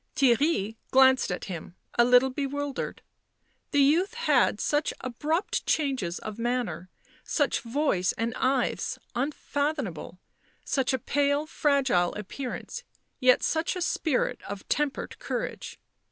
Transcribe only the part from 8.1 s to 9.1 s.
and eyes